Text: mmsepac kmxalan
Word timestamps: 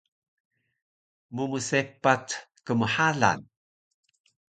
mmsepac 1.35 2.27
kmxalan 2.65 3.39